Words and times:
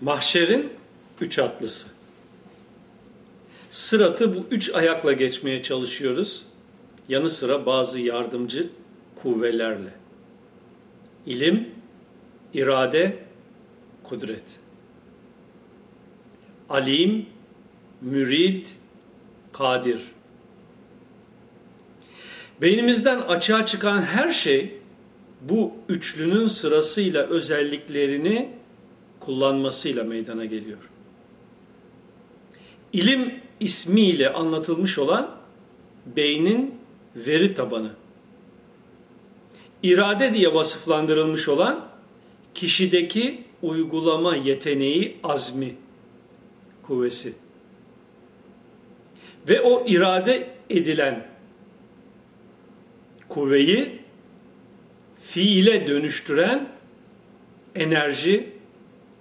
Mahşerin 0.00 0.72
üç 1.20 1.38
atlısı. 1.38 1.88
Sıratı 3.70 4.36
bu 4.36 4.46
üç 4.50 4.74
ayakla 4.74 5.12
geçmeye 5.12 5.62
çalışıyoruz. 5.62 6.42
Yanı 7.08 7.30
sıra 7.30 7.66
bazı 7.66 8.00
yardımcı 8.00 8.68
kuvvelerle. 9.22 9.90
İlim, 11.26 11.68
irade, 12.54 13.18
kudret. 14.02 14.60
Alim, 16.68 17.26
mürid, 18.00 18.66
kadir. 19.52 20.00
Beynimizden 22.60 23.18
açığa 23.18 23.66
çıkan 23.66 24.02
her 24.02 24.30
şey 24.30 24.74
bu 25.40 25.72
üçlünün 25.88 26.46
sırasıyla 26.46 27.26
özelliklerini 27.26 28.57
kullanmasıyla 29.20 30.04
meydana 30.04 30.44
geliyor. 30.44 30.78
İlim 32.92 33.34
ismiyle 33.60 34.32
anlatılmış 34.32 34.98
olan 34.98 35.36
beynin 36.16 36.74
veri 37.16 37.54
tabanı. 37.54 37.90
İrade 39.82 40.34
diye 40.34 40.54
vasıflandırılmış 40.54 41.48
olan 41.48 41.88
kişideki 42.54 43.44
uygulama 43.62 44.36
yeteneği, 44.36 45.16
azmi, 45.22 45.74
kuvvesi. 46.82 47.34
Ve 49.48 49.60
o 49.60 49.86
irade 49.86 50.50
edilen 50.70 51.26
kuvveyi 53.28 53.98
fiile 55.20 55.86
dönüştüren 55.86 56.68
enerji, 57.74 58.57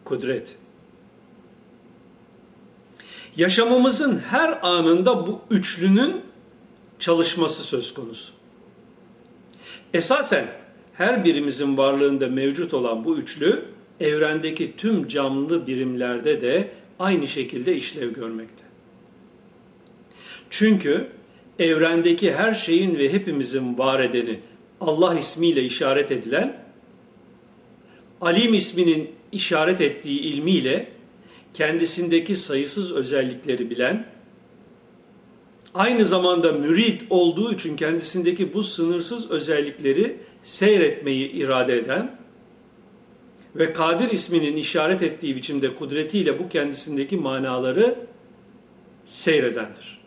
kudret. 0.07 0.55
Yaşamımızın 3.37 4.19
her 4.29 4.59
anında 4.67 5.27
bu 5.27 5.41
üçlünün 5.49 6.21
çalışması 6.99 7.63
söz 7.63 7.93
konusu. 7.93 8.31
Esasen 9.93 10.45
her 10.93 11.25
birimizin 11.25 11.77
varlığında 11.77 12.27
mevcut 12.27 12.73
olan 12.73 13.05
bu 13.05 13.17
üçlü 13.17 13.65
evrendeki 13.99 14.77
tüm 14.77 15.07
canlı 15.07 15.67
birimlerde 15.67 16.41
de 16.41 16.71
aynı 16.99 17.27
şekilde 17.27 17.75
işlev 17.75 18.13
görmekte. 18.13 18.63
Çünkü 20.49 21.07
evrendeki 21.59 22.33
her 22.33 22.53
şeyin 22.53 22.97
ve 22.97 23.13
hepimizin 23.13 23.77
var 23.77 23.99
edeni 23.99 24.39
Allah 24.81 25.15
ismiyle 25.15 25.63
işaret 25.63 26.11
edilen, 26.11 26.66
Alim 28.21 28.53
isminin 28.53 29.11
işaret 29.31 29.81
ettiği 29.81 30.19
ilmiyle 30.19 30.91
kendisindeki 31.53 32.35
sayısız 32.35 32.91
özellikleri 32.91 33.69
bilen, 33.69 34.05
aynı 35.73 36.05
zamanda 36.05 36.51
mürid 36.51 37.01
olduğu 37.09 37.53
için 37.53 37.75
kendisindeki 37.75 38.53
bu 38.53 38.63
sınırsız 38.63 39.31
özellikleri 39.31 40.17
seyretmeyi 40.43 41.31
irade 41.31 41.77
eden 41.77 42.19
ve 43.55 43.73
Kadir 43.73 44.09
isminin 44.09 44.57
işaret 44.57 45.01
ettiği 45.01 45.35
biçimde 45.35 45.75
kudretiyle 45.75 46.39
bu 46.39 46.49
kendisindeki 46.49 47.17
manaları 47.17 47.95
seyredendir. 49.05 49.97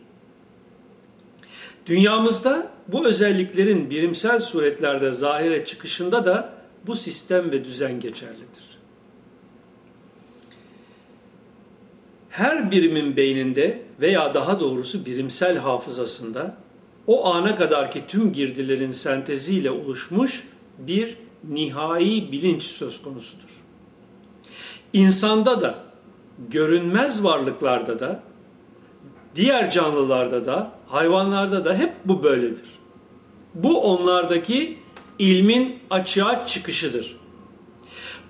Dünyamızda 1.85 2.71
bu 2.87 3.07
özelliklerin 3.07 3.89
birimsel 3.89 4.39
suretlerde 4.39 5.11
zahire 5.11 5.65
çıkışında 5.65 6.25
da 6.25 6.60
bu 6.87 6.95
sistem 6.95 7.51
ve 7.51 7.65
düzen 7.65 7.99
geçerlidir. 7.99 8.71
Her 12.29 12.71
birimin 12.71 13.15
beyninde 13.15 13.81
veya 14.01 14.33
daha 14.33 14.59
doğrusu 14.59 15.05
birimsel 15.05 15.57
hafızasında 15.57 16.57
o 17.07 17.25
ana 17.33 17.55
kadarki 17.55 18.07
tüm 18.07 18.33
girdilerin 18.33 18.91
senteziyle 18.91 19.71
oluşmuş 19.71 20.47
bir 20.77 21.17
nihai 21.49 22.31
bilinç 22.31 22.63
söz 22.63 23.01
konusudur. 23.01 23.61
İnsanda 24.93 25.61
da, 25.61 25.75
görünmez 26.49 27.23
varlıklarda 27.23 27.99
da, 27.99 28.23
diğer 29.35 29.69
canlılarda 29.69 30.45
da, 30.45 30.71
hayvanlarda 30.87 31.65
da 31.65 31.75
hep 31.75 31.93
bu 32.05 32.23
böyledir. 32.23 32.69
Bu 33.55 33.81
onlardaki 33.81 34.77
ilmin 35.19 35.79
açığa 35.89 36.45
çıkışıdır. 36.45 37.17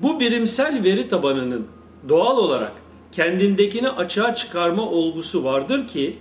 Bu 0.01 0.19
birimsel 0.19 0.83
veri 0.83 1.07
tabanının 1.07 1.67
doğal 2.09 2.37
olarak 2.37 2.71
kendindekini 3.11 3.89
açığa 3.89 4.35
çıkarma 4.35 4.89
olgusu 4.89 5.43
vardır 5.43 5.87
ki 5.87 6.17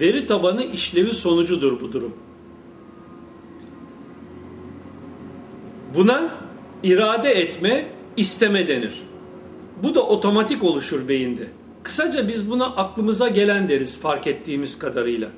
veri 0.00 0.26
tabanı 0.26 0.64
işlevi 0.64 1.14
sonucudur 1.14 1.80
bu 1.80 1.92
durum. 1.92 2.14
Buna 5.94 6.34
irade 6.82 7.30
etme, 7.30 7.86
isteme 8.16 8.68
denir. 8.68 9.02
Bu 9.82 9.94
da 9.94 10.02
otomatik 10.02 10.64
oluşur 10.64 11.08
beyinde. 11.08 11.46
Kısaca 11.82 12.28
biz 12.28 12.50
buna 12.50 12.66
aklımıza 12.66 13.28
gelen 13.28 13.68
deriz 13.68 14.00
fark 14.00 14.26
ettiğimiz 14.26 14.78
kadarıyla. 14.78 15.28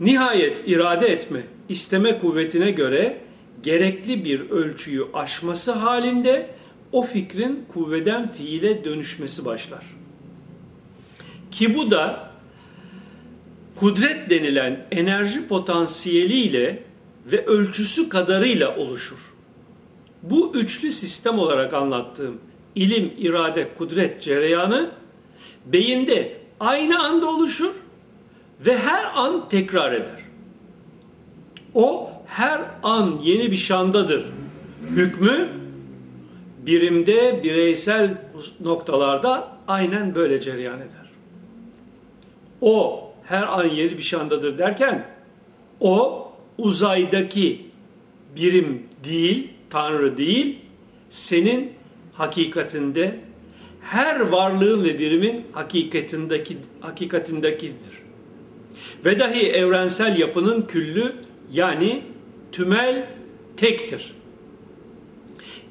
Nihayet 0.00 0.62
irade 0.66 1.06
etme, 1.06 1.42
isteme 1.68 2.18
kuvvetine 2.18 2.70
göre 2.70 3.20
gerekli 3.62 4.24
bir 4.24 4.50
ölçüyü 4.50 5.04
aşması 5.14 5.72
halinde 5.72 6.50
o 6.92 7.02
fikrin 7.02 7.64
kuvveden 7.68 8.32
fiile 8.32 8.84
dönüşmesi 8.84 9.44
başlar. 9.44 9.84
Ki 11.50 11.74
bu 11.74 11.90
da 11.90 12.30
kudret 13.76 14.30
denilen 14.30 14.86
enerji 14.90 15.46
potansiyeliyle 15.46 16.82
ve 17.26 17.46
ölçüsü 17.46 18.08
kadarıyla 18.08 18.76
oluşur. 18.76 19.34
Bu 20.22 20.52
üçlü 20.54 20.90
sistem 20.90 21.38
olarak 21.38 21.74
anlattığım 21.74 22.40
ilim, 22.74 23.12
irade, 23.18 23.68
kudret 23.74 24.22
cereyanı 24.22 24.90
beyinde 25.66 26.40
aynı 26.60 27.02
anda 27.02 27.30
oluşur 27.30 27.74
ve 28.66 28.78
her 28.78 29.04
an 29.14 29.48
tekrar 29.48 29.92
eder. 29.92 30.20
O 31.74 32.10
her 32.28 32.60
an 32.82 33.18
yeni 33.22 33.52
bir 33.52 33.56
şandadır. 33.56 34.24
Hükmü 34.90 35.48
birimde, 36.66 37.40
bireysel 37.44 38.18
noktalarda 38.60 39.52
aynen 39.68 40.14
böyle 40.14 40.40
cereyan 40.40 40.78
eder. 40.78 41.08
O 42.60 43.04
her 43.24 43.42
an 43.42 43.64
yeni 43.64 43.98
bir 43.98 44.02
şandadır 44.02 44.58
derken 44.58 45.06
o 45.80 46.28
uzaydaki 46.58 47.66
birim 48.36 48.82
değil, 49.04 49.50
tanrı 49.70 50.16
değil, 50.16 50.58
senin 51.10 51.72
hakikatinde 52.12 53.20
her 53.80 54.20
varlığın 54.20 54.84
ve 54.84 54.98
birimin 54.98 55.46
hakikatindeki 55.52 56.56
hakikatindekidir. 56.80 57.92
Ve 59.04 59.18
dahi 59.18 59.48
evrensel 59.48 60.18
yapının 60.18 60.62
küllü 60.62 61.14
yani 61.52 62.02
tümel 62.52 63.06
tektir. 63.56 64.14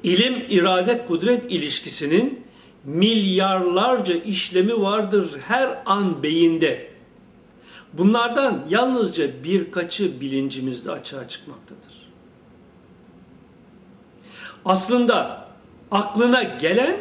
İlim, 0.02 0.44
irade, 0.48 1.04
kudret 1.06 1.52
ilişkisinin 1.52 2.44
milyarlarca 2.84 4.14
işlemi 4.14 4.82
vardır 4.82 5.30
her 5.46 5.82
an 5.86 6.22
beyinde. 6.22 6.88
Bunlardan 7.92 8.64
yalnızca 8.70 9.44
birkaçı 9.44 10.20
bilincimizde 10.20 10.90
açığa 10.90 11.28
çıkmaktadır. 11.28 12.08
Aslında 14.64 15.48
aklına 15.90 16.42
gelen 16.42 16.96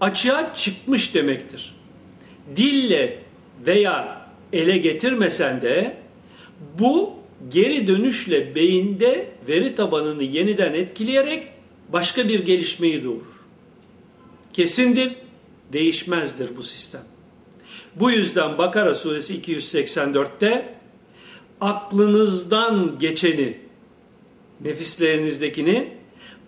açığa 0.00 0.54
çıkmış 0.54 1.14
demektir. 1.14 1.74
Dille 2.56 3.18
veya 3.66 4.26
ele 4.52 4.78
getirmesen 4.78 5.62
de 5.62 5.96
bu 6.78 7.23
geri 7.48 7.86
dönüşle 7.86 8.54
beyinde 8.54 9.30
veri 9.48 9.74
tabanını 9.74 10.22
yeniden 10.22 10.74
etkileyerek 10.74 11.48
başka 11.92 12.28
bir 12.28 12.44
gelişmeyi 12.46 13.04
doğurur. 13.04 13.44
Kesindir, 14.52 15.12
değişmezdir 15.72 16.56
bu 16.56 16.62
sistem. 16.62 17.02
Bu 17.94 18.10
yüzden 18.10 18.58
Bakara 18.58 18.94
suresi 18.94 19.40
284'te 19.40 20.74
aklınızdan 21.60 22.98
geçeni, 22.98 23.58
nefislerinizdekini 24.60 25.92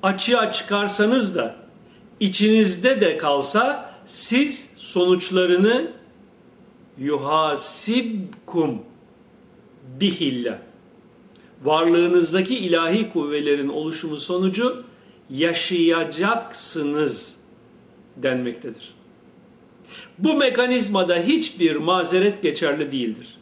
açığa 0.03 0.53
çıkarsanız 0.53 1.35
da 1.35 1.57
içinizde 2.21 3.01
de 3.01 3.17
kalsa 3.17 3.95
siz 4.07 4.69
sonuçlarını 4.77 5.93
yuhasibkum 6.99 8.83
bihillah 10.01 10.59
varlığınızdaki 11.67 12.59
ilahi 12.59 13.11
kuvvelerin 13.11 13.69
oluşumu 13.69 14.17
sonucu 14.17 14.85
yaşayacaksınız 15.31 17.37
denmektedir. 18.17 18.95
Bu 20.19 20.35
mekanizmada 20.35 21.17
hiçbir 21.17 21.77
mazeret 21.77 22.43
geçerli 22.43 22.91
değildir. 22.91 23.39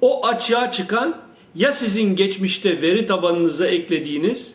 O 0.00 0.26
açığa 0.26 0.70
çıkan 0.70 1.16
ya 1.54 1.72
sizin 1.72 2.16
geçmişte 2.16 2.82
veri 2.82 3.06
tabanınıza 3.06 3.66
eklediğiniz 3.66 4.54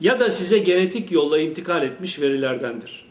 ya 0.00 0.20
da 0.20 0.30
size 0.30 0.58
genetik 0.58 1.12
yolla 1.12 1.38
intikal 1.38 1.82
etmiş 1.82 2.20
verilerdendir. 2.20 3.04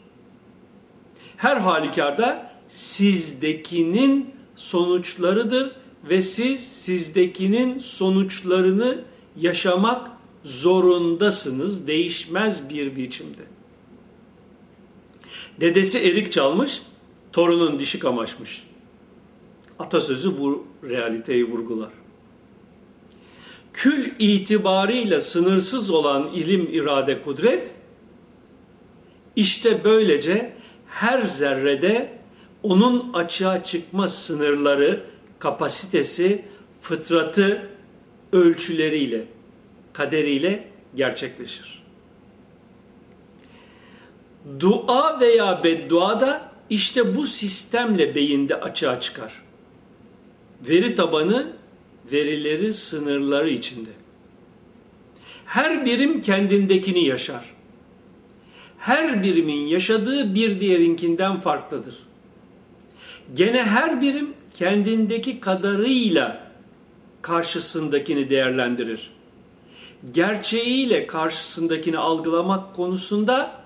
Her 1.38 1.58
halükarda 1.58 2.52
sizdekinin 2.70 4.30
sonuçlarıdır 4.56 5.72
ve 6.04 6.22
siz 6.22 6.60
sizdekinin 6.60 7.80
sonuçlarını 7.80 9.02
yaşamak 9.42 10.12
zorundasınız 10.44 11.88
değişmez 11.88 12.70
bir 12.70 12.96
biçimde. 12.96 13.44
Dedesi 15.60 16.00
erik 16.00 16.32
çalmış, 16.32 16.82
torunun 17.32 17.80
dişi 17.80 18.00
kamaşmış. 18.00 18.64
Atasözü 19.80 20.38
bu 20.38 20.68
realiteyi 20.84 21.52
vurgular. 21.52 21.90
Kül 23.74 24.12
itibarıyla 24.20 25.22
sınırsız 25.22 25.90
olan 25.90 26.32
ilim, 26.34 26.70
irade, 26.72 27.22
kudret, 27.22 27.74
işte 29.36 29.84
böylece 29.84 30.54
her 30.88 31.22
zerrede 31.22 32.20
onun 32.64 33.14
açığa 33.14 33.64
çıkma 33.64 34.08
sınırları, 34.08 35.06
kapasitesi, 35.40 36.46
fıtratı, 36.82 37.70
ölçüleriyle, 38.32 39.26
kaderiyle 39.94 40.68
gerçekleşir. 40.96 41.84
Dua 44.60 45.20
veya 45.20 45.64
beddua 45.64 46.22
da 46.22 46.52
işte 46.70 47.16
bu 47.16 47.26
sistemle 47.26 48.16
beyinde 48.16 48.56
açığa 48.56 49.00
çıkar. 49.00 49.34
Veri 50.70 50.96
tabanı 50.96 51.54
verileri 52.12 52.74
sınırları 52.74 53.50
içinde. 53.50 53.90
Her 55.46 55.86
birim 55.86 56.22
kendindekini 56.22 57.06
yaşar. 57.06 57.54
Her 58.78 59.24
birimin 59.24 59.68
yaşadığı 59.68 60.36
bir 60.36 60.60
diğerinkinden 60.60 61.40
farklıdır. 61.40 61.98
Gene 63.34 63.64
her 63.64 64.02
birim 64.02 64.34
kendindeki 64.60 65.40
kadarıyla 65.40 66.52
karşısındakini 67.22 68.30
değerlendirir. 68.30 69.10
Gerçeğiyle 70.14 71.08
karşısındakini 71.08 71.98
algılamak 71.98 72.76
konusunda 72.76 73.62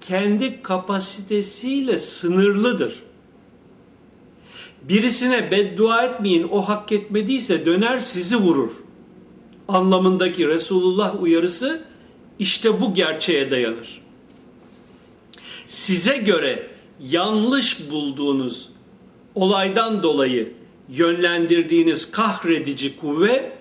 kendi 0.00 0.62
kapasitesiyle 0.62 1.98
sınırlıdır. 1.98 2.94
Birisine 4.82 5.50
beddua 5.50 6.02
etmeyin 6.02 6.48
o 6.50 6.60
hak 6.60 6.92
etmediyse 6.92 7.66
döner 7.66 7.98
sizi 7.98 8.36
vurur. 8.36 8.70
Anlamındaki 9.68 10.48
Resulullah 10.48 11.22
uyarısı 11.22 11.84
işte 12.38 12.80
bu 12.80 12.94
gerçeğe 12.94 13.50
dayanır. 13.50 14.00
Size 15.68 16.16
göre 16.16 16.70
yanlış 17.00 17.90
bulduğunuz 17.90 18.77
olaydan 19.42 20.02
dolayı 20.02 20.52
yönlendirdiğiniz 20.88 22.10
kahredici 22.10 22.96
kuvve 22.96 23.52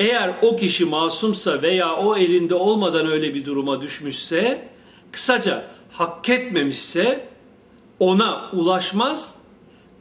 eğer 0.00 0.34
o 0.42 0.56
kişi 0.56 0.84
masumsa 0.84 1.62
veya 1.62 1.96
o 1.96 2.16
elinde 2.16 2.54
olmadan 2.54 3.06
öyle 3.06 3.34
bir 3.34 3.44
duruma 3.44 3.80
düşmüşse 3.80 4.68
kısaca 5.12 5.64
hak 5.92 6.28
etmemişse 6.28 7.28
ona 8.00 8.50
ulaşmaz 8.52 9.34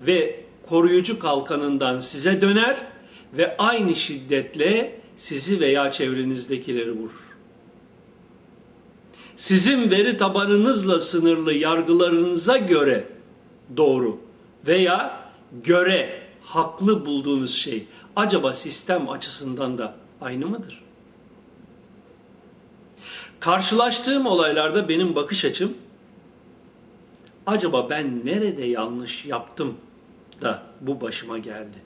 ve 0.07 0.43
koruyucu 0.63 1.19
kalkanından 1.19 1.99
size 1.99 2.41
döner 2.41 2.77
ve 3.33 3.57
aynı 3.57 3.95
şiddetle 3.95 4.99
sizi 5.15 5.59
veya 5.59 5.91
çevrenizdekileri 5.91 6.91
vurur. 6.91 7.33
Sizin 9.35 9.91
veri 9.91 10.17
tabanınızla 10.17 10.99
sınırlı 10.99 11.53
yargılarınıza 11.53 12.57
göre 12.57 13.07
doğru 13.77 14.19
veya 14.67 15.29
göre 15.63 16.21
haklı 16.41 17.05
bulduğunuz 17.05 17.55
şey 17.55 17.87
acaba 18.15 18.53
sistem 18.53 19.09
açısından 19.09 19.77
da 19.77 19.95
aynı 20.21 20.47
mıdır? 20.47 20.83
Karşılaştığım 23.39 24.25
olaylarda 24.25 24.89
benim 24.89 25.15
bakış 25.15 25.45
açım 25.45 25.77
acaba 27.45 27.89
ben 27.89 28.25
nerede 28.25 28.63
yanlış 28.63 29.25
yaptım 29.25 29.77
da 30.41 30.63
bu 30.81 31.01
başıma 31.01 31.37
geldi 31.37 31.77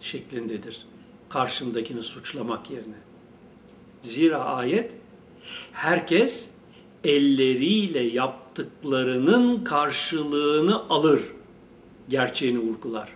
şeklindedir. 0.00 0.86
Karşımdakini 1.28 2.02
suçlamak 2.02 2.70
yerine. 2.70 2.96
Zira 4.00 4.44
ayet 4.44 4.94
herkes 5.72 6.50
elleriyle 7.04 8.02
yaptıklarının 8.02 9.64
karşılığını 9.64 10.88
alır 10.88 11.22
gerçeğini 12.08 12.58
vurgular. 12.58 13.08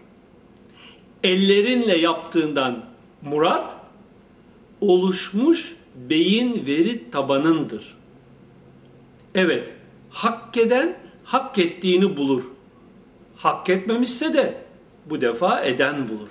Ellerinle 1.22 1.96
yaptığından 1.96 2.84
murat 3.22 3.76
oluşmuş 4.80 5.76
beyin 5.94 6.66
veri 6.66 7.10
tabanındır. 7.10 7.96
Evet, 9.34 9.72
hak 10.10 10.56
eden 10.56 10.96
hak 11.24 11.58
ettiğini 11.58 12.16
bulur. 12.16 12.42
Hak 13.36 13.70
etmemişse 13.70 14.34
de 14.34 14.54
bu 15.06 15.20
defa 15.20 15.60
eden 15.60 16.08
bulur. 16.08 16.30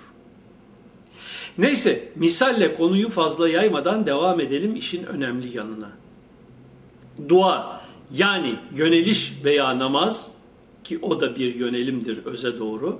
Neyse, 1.57 2.09
misalle 2.15 2.75
konuyu 2.75 3.09
fazla 3.09 3.49
yaymadan 3.49 4.05
devam 4.05 4.39
edelim 4.39 4.75
işin 4.75 5.03
önemli 5.03 5.57
yanına. 5.57 5.91
Dua 7.29 7.81
yani 8.11 8.59
yöneliş 8.73 9.33
veya 9.43 9.79
namaz 9.79 10.31
ki 10.85 10.99
o 11.01 11.19
da 11.19 11.35
bir 11.35 11.55
yönelimdir 11.55 12.25
öze 12.25 12.59
doğru. 12.59 12.99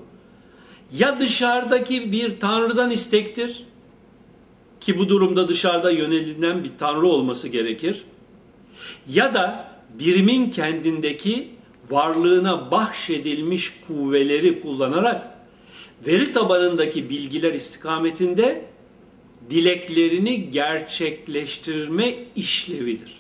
Ya 0.98 1.20
dışarıdaki 1.20 2.12
bir 2.12 2.40
tanrıdan 2.40 2.92
istektir 2.92 3.64
ki 4.80 4.98
bu 4.98 5.10
durumda 5.10 5.48
dışarıda 5.48 5.92
yönelilen 5.92 6.64
bir 6.64 6.72
tanrı 6.78 7.08
olması 7.08 7.48
gerekir. 7.48 8.04
Ya 9.10 9.34
da 9.34 9.76
birimin 10.00 10.50
kendindeki 10.50 11.50
varlığına 11.90 12.72
bahşedilmiş 12.72 13.74
kuvveleri 13.88 14.62
kullanarak 14.62 15.38
veri 16.08 16.32
tabanındaki 16.32 17.10
bilgiler 17.10 17.54
istikametinde 17.54 18.66
dileklerini 19.50 20.52
gerçekleştirme 20.52 22.16
işlevidir. 22.36 23.14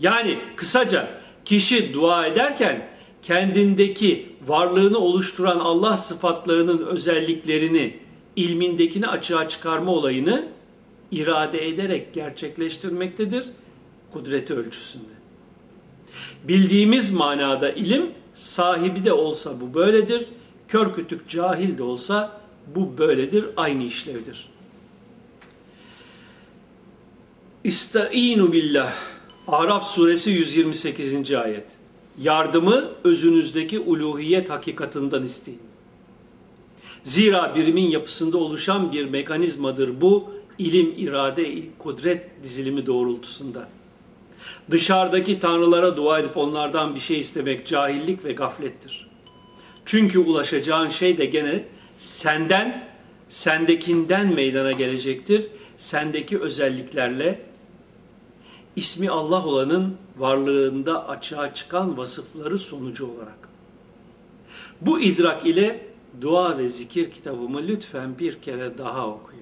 Yani 0.00 0.38
kısaca 0.56 1.08
kişi 1.46 1.94
dua 1.94 2.26
ederken 2.26 2.88
kendindeki 3.22 4.28
varlığını 4.46 4.98
oluşturan 4.98 5.58
Allah 5.58 5.96
sıfatlarının 5.96 6.86
özelliklerini, 6.86 7.98
ilmindekini 8.36 9.06
açığa 9.06 9.48
çıkarma 9.48 9.92
olayını 9.92 10.48
irade 11.10 11.68
ederek 11.68 12.14
gerçekleştirmektedir 12.14 13.44
kudreti 14.12 14.54
ölçüsünde. 14.54 15.12
Bildiğimiz 16.44 17.10
manada 17.10 17.72
ilim 17.72 18.10
sahibi 18.34 19.04
de 19.04 19.12
olsa 19.12 19.60
bu 19.60 19.74
böyledir, 19.74 20.26
kör 20.68 20.94
kütük 20.94 21.28
cahil 21.28 21.78
de 21.78 21.82
olsa 21.82 22.40
bu 22.74 22.98
böyledir, 22.98 23.44
aynı 23.56 23.84
işlevdir. 23.84 24.48
İstainu 27.64 28.52
billah. 28.52 29.15
Araf 29.48 29.86
suresi 29.86 30.30
128. 30.30 31.32
ayet. 31.32 31.64
Yardımı 32.18 32.90
özünüzdeki 33.04 33.80
uluhiyet 33.80 34.50
hakikatından 34.50 35.22
isteyin. 35.22 35.60
Zira 37.04 37.54
birimin 37.54 37.90
yapısında 37.90 38.38
oluşan 38.38 38.92
bir 38.92 39.04
mekanizmadır 39.04 40.00
bu 40.00 40.30
ilim, 40.58 40.94
irade, 40.96 41.62
kudret 41.78 42.42
dizilimi 42.42 42.86
doğrultusunda. 42.86 43.68
Dışarıdaki 44.70 45.38
tanrılara 45.38 45.96
dua 45.96 46.18
edip 46.18 46.36
onlardan 46.36 46.94
bir 46.94 47.00
şey 47.00 47.18
istemek 47.18 47.66
cahillik 47.66 48.24
ve 48.24 48.32
gaflettir. 48.32 49.08
Çünkü 49.84 50.18
ulaşacağın 50.18 50.88
şey 50.88 51.18
de 51.18 51.24
gene 51.24 51.64
senden, 51.96 52.88
sendekinden 53.28 54.34
meydana 54.34 54.72
gelecektir. 54.72 55.46
Sendeki 55.76 56.38
özelliklerle 56.38 57.40
ismi 58.76 59.10
Allah 59.10 59.46
olanın 59.46 59.96
varlığında 60.18 61.08
açığa 61.08 61.54
çıkan 61.54 61.98
vasıfları 61.98 62.58
sonucu 62.58 63.06
olarak. 63.06 63.48
Bu 64.80 65.00
idrak 65.00 65.46
ile 65.46 65.86
dua 66.20 66.58
ve 66.58 66.68
zikir 66.68 67.10
kitabımı 67.10 67.62
lütfen 67.62 68.18
bir 68.18 68.40
kere 68.40 68.78
daha 68.78 69.08
okuyun. 69.08 69.35